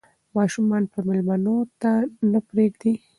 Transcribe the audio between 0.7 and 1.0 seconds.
به